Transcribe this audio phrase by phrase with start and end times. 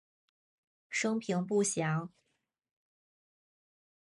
[0.89, 2.11] 生平不详。